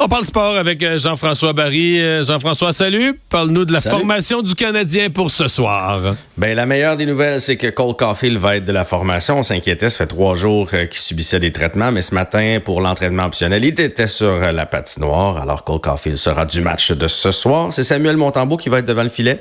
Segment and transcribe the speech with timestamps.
[0.00, 2.00] On parle sport avec euh, Jean-François Barry.
[2.00, 3.18] Euh, Jean-François, salut.
[3.30, 6.14] Parle-nous de la formation du Canadien pour ce soir.
[6.36, 9.40] Ben, la meilleure des nouvelles, c'est que Cole Caulfield va être de la formation.
[9.40, 12.80] On s'inquiétait, ça fait trois jours euh, qu'il subissait des traitements, mais ce matin, pour
[12.80, 15.38] l'entraînement optionnel, il était sur la patinoire.
[15.38, 17.72] Alors, Cole Caulfield sera du match de ce soir.
[17.72, 19.40] C'est Samuel Montembeau qui va être devant le filet.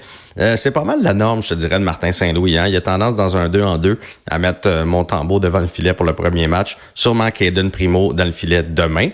[0.55, 2.57] c'est pas mal la norme, je te dirais, de Martin Saint-Louis.
[2.57, 2.65] Hein.
[2.67, 5.93] Il a tendance, dans un 2 en 2, à mettre euh, Montembeau devant le filet
[5.93, 6.77] pour le premier match.
[6.95, 9.09] Sûrement Caden Primo dans le filet demain.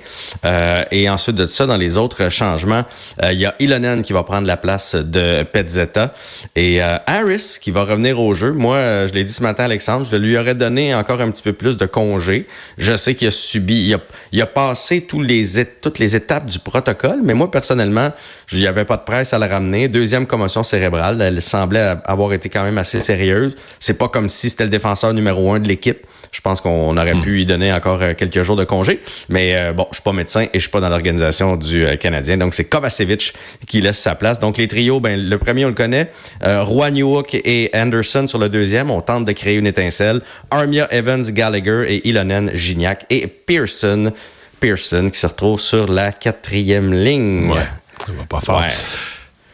[0.92, 2.84] et ensuite, de ça, dans les autres changements,
[3.22, 6.14] euh, il y a Ilonen qui va prendre la place de Petzetta
[6.56, 8.52] et euh, Harris qui va revenir au jeu.
[8.52, 11.44] Moi, euh, je l'ai dit ce matin, Alexandre, je lui aurais donné encore un petit
[11.44, 12.48] peu plus de congé.
[12.78, 14.00] Je sais qu'il a subi, il a,
[14.32, 15.44] il a passé tous les,
[15.82, 18.12] toutes les étapes du protocole, mais moi, personnellement,
[18.48, 19.88] je n'y avais pas de presse à la ramener.
[19.88, 23.56] Deuxième commotion cérébrale, elle semblait avoir été quand même assez sérieuse.
[23.80, 26.06] C'est pas comme si c'était le défenseur numéro un de l'équipe.
[26.32, 27.22] Je pense qu'on aurait hmm.
[27.22, 29.00] pu lui donner encore quelques jours de congé.
[29.30, 31.23] Mais bon, je suis pas médecin et je suis pas dans l'organisation
[31.58, 32.38] du Canadien.
[32.38, 33.34] Donc, c'est Kovacevic
[33.68, 34.40] qui laisse sa place.
[34.40, 36.12] Donc, les trios, ben, le premier, on le connaît.
[36.44, 38.92] Euh, Roy Newhook et Anderson sur le deuxième.
[38.92, 40.22] On tente de créer une étincelle.
[40.52, 43.06] Armia Evans, Gallagher et Ilonen Gignac.
[43.10, 44.12] Et Pearson,
[44.60, 47.52] Pearson qui se retrouve sur la quatrième ligne.
[47.52, 47.68] Ouais,
[48.06, 48.64] ça va pas fort.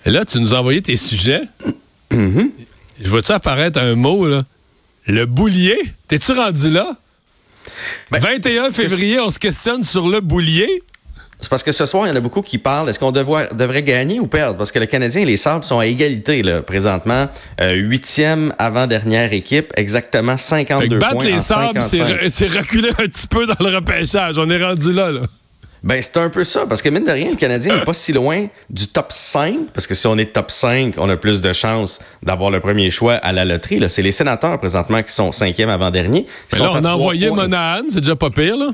[0.06, 1.42] Et là, tu nous as envoyé tes sujets.
[2.12, 2.50] Mm-hmm.
[3.02, 4.46] Je vois-tu apparaître un mot, là?
[5.06, 5.78] Le boulier?
[6.08, 6.96] T'es-tu rendu là?
[8.12, 10.84] 21 ben, février, on se questionne sur le boulier.
[11.42, 12.90] C'est parce que ce soir, il y en a beaucoup qui parlent.
[12.90, 14.58] Est-ce qu'on devrait gagner ou perdre?
[14.58, 17.30] Parce que le Canadien et les Sables sont à égalité là, présentement.
[17.62, 23.46] Euh, huitième avant-dernière équipe, exactement 52 fait battre les Sables, c'est reculer un petit peu
[23.46, 24.38] dans le repêchage.
[24.38, 25.12] On est rendu là.
[25.12, 25.22] là.
[25.82, 28.12] Ben, c'est un peu ça, parce que mine de rien, le Canadien n'est pas si
[28.12, 31.54] loin du top 5, parce que si on est top 5, on a plus de
[31.54, 33.82] chances d'avoir le premier choix à la loterie.
[33.88, 36.28] C'est les sénateurs présentement qui sont cinquième avant-dernier.
[36.52, 38.72] Mais là, on a envoyé Monahan, c'est déjà pas pire, là.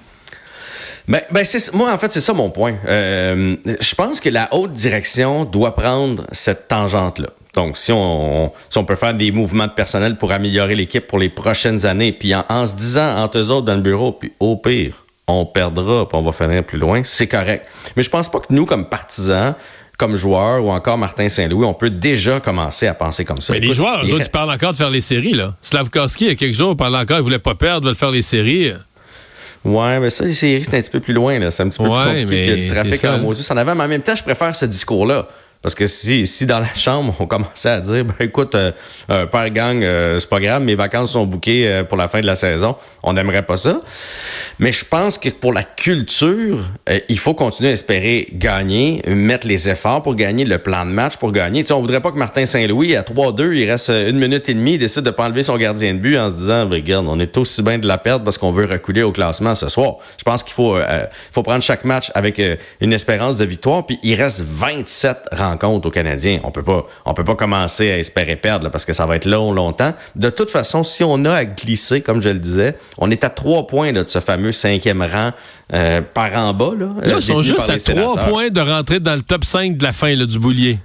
[1.08, 2.76] Ben, ben moi, en fait, c'est ça mon point.
[2.88, 7.30] Euh, je pense que la haute direction doit prendre cette tangente-là.
[7.54, 11.20] Donc, si on, si on peut faire des mouvements de personnel pour améliorer l'équipe pour
[11.20, 14.58] les prochaines années, puis en, se disant entre eux autres dans le bureau, puis au
[14.58, 17.66] pire, on perdra, puis on va finir plus loin, c'est correct.
[17.96, 19.56] Mais je pense pas que nous, comme partisans,
[19.98, 23.54] comme joueurs, ou encore Martin Saint-Louis, on peut déjà commencer à penser comme ça.
[23.54, 25.54] Mais les joueurs, eux autres, ils parlent encore de faire les séries, là.
[25.62, 28.12] Slavkowski, il y a quelques jours, parlait encore, il voulait pas perdre, il veulent faire
[28.12, 28.74] les séries.
[29.66, 31.40] Ouais, mais ça, les séries, c'est un petit peu plus loin.
[31.40, 31.50] là.
[31.52, 33.76] C'est un petit peu plus compliqué que du trafic en Moses en avant.
[33.76, 35.28] Mais en même temps, je préfère ce discours-là.
[35.66, 38.72] Parce que si, si dans la chambre, on commençait à dire, ben écoute, euh,
[39.10, 42.22] euh père gang, euh, c'est pas grave, mes vacances sont bouquées euh, pour la fin
[42.22, 43.82] de la saison, on n'aimerait pas ça.
[44.60, 46.60] Mais je pense que pour la culture,
[47.10, 51.18] il faut continuer à espérer gagner, mettre les efforts pour gagner, le plan de match
[51.18, 51.64] pour gagner.
[51.64, 54.54] Tu sais, on voudrait pas que Martin Saint-Louis, à 3-2, il reste une minute et
[54.54, 57.08] demie, il décide de pas enlever son gardien de but en se disant, ben, regarde,
[57.10, 59.96] on est aussi bien de la perdre parce qu'on veut reculer au classement ce soir.
[60.18, 60.78] Je pense qu'il faut,
[61.32, 62.40] faut prendre chaque match avec
[62.80, 66.40] une espérance de victoire, puis il reste 27 rencontres compte aux Canadiens.
[66.44, 69.26] On peut pas, on peut pas commencer à espérer perdre parce que ça va être
[69.26, 69.94] long, longtemps.
[70.16, 73.30] De toute façon, si on a à glisser, comme je le disais, on est à
[73.30, 75.32] trois points de ce fameux cinquième rang
[75.74, 76.72] euh, par en bas.
[76.78, 79.94] Là, ils sont juste à trois points de rentrer dans le top 5 de la
[79.94, 80.80] fin du boulier.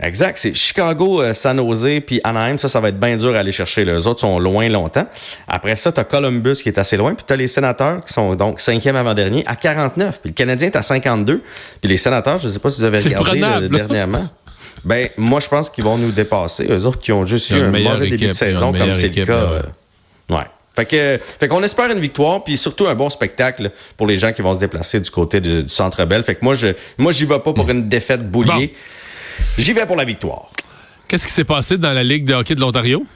[0.00, 0.38] Exact.
[0.38, 2.58] C'est Chicago, euh, San Jose, puis Anaheim.
[2.58, 3.84] Ça, ça va être bien dur à aller chercher.
[3.84, 5.06] Les autres sont loin longtemps.
[5.48, 7.14] Après ça, tu as Columbus qui est assez loin.
[7.14, 10.20] Puis tu as les sénateurs qui sont donc cinquième avant-dernier à 49.
[10.20, 11.42] Puis le Canadien est à 52.
[11.80, 14.28] Puis les sénateurs, je ne sais pas si vous avez regardé euh, dernièrement.
[14.84, 16.68] Ben, moi, je pense qu'ils vont nous dépasser.
[16.70, 19.32] Eux autres qui ont juste eu un mauvais début de saison, comme c'est le cas.
[19.32, 19.62] Euh,
[20.30, 20.44] ouais.
[20.76, 24.32] Fait que, fait qu'on espère une victoire, puis surtout un bon spectacle pour les gens
[24.32, 26.22] qui vont se déplacer du côté du, Centre Bell.
[26.22, 26.68] Fait que moi, je,
[26.98, 28.74] moi, j'y vais pas pour une défaite boulier.
[29.58, 30.50] J'y vais pour la victoire.
[31.08, 33.06] Qu'est-ce qui s'est passé dans la Ligue de hockey de l'Ontario?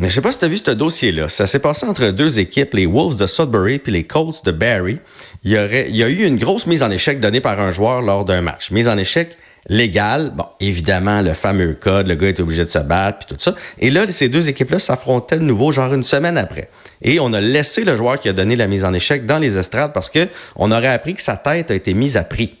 [0.00, 1.28] Mais je sais pas si tu as vu ce dossier-là.
[1.28, 4.98] Ça s'est passé entre deux équipes, les Wolves de Sudbury puis les Colts de Barrie.
[5.44, 7.70] Il y, aurait, il y a eu une grosse mise en échec donnée par un
[7.70, 8.72] joueur lors d'un match.
[8.72, 9.36] Mise en échec
[9.68, 10.32] légale.
[10.34, 13.54] Bon, évidemment, le fameux code, le gars est obligé de se battre, puis tout ça.
[13.78, 16.70] Et là, ces deux équipes-là s'affrontaient de nouveau, genre une semaine après.
[17.02, 19.58] Et on a laissé le joueur qui a donné la mise en échec dans les
[19.58, 20.26] estrades parce que
[20.56, 22.54] on aurait appris que sa tête a été mise à prix.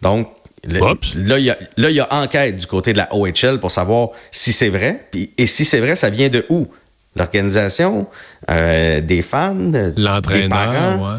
[0.00, 0.28] Donc,
[0.66, 5.08] là, il y, a, enquête du côté de la OHL pour savoir si c'est vrai.
[5.14, 6.66] et si c'est vrai, ça vient de où?
[7.16, 8.06] L'organisation,
[8.50, 11.18] euh, des fans, l'entraîneur,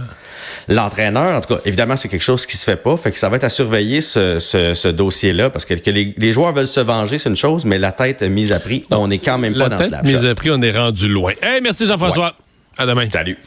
[0.69, 1.37] l'entraîneur.
[1.37, 2.95] En tout cas, évidemment, c'est quelque chose qui se fait pas.
[2.95, 6.79] Fait que ça va être à surveiller ce, dossier-là parce que, les, joueurs veulent se
[6.79, 9.67] venger, c'est une chose, mais la tête mise à prix, on n'est quand même pas
[9.67, 11.33] dans ce La tête mise à prix, on est rendu loin.
[11.41, 12.33] Hey, merci Jean-François.
[12.77, 13.09] À demain.
[13.11, 13.37] Salut.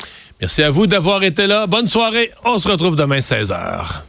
[0.40, 1.66] Merci à vous d'avoir été là.
[1.66, 2.30] Bonne soirée.
[2.44, 4.02] On se retrouve demain 16h.